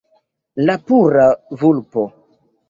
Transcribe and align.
La 0.69 0.77
pura 0.87 1.27
vulpo 1.65 2.07